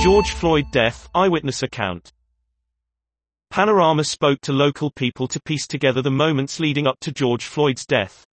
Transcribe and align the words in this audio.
George 0.00 0.30
Floyd 0.30 0.64
death, 0.70 1.10
eyewitness 1.14 1.62
account. 1.62 2.14
Panorama 3.50 4.02
spoke 4.02 4.40
to 4.40 4.50
local 4.50 4.90
people 4.90 5.28
to 5.28 5.38
piece 5.42 5.66
together 5.66 6.00
the 6.00 6.10
moments 6.10 6.58
leading 6.58 6.86
up 6.86 6.98
to 7.00 7.12
George 7.12 7.44
Floyd's 7.44 7.84
death. 7.84 8.26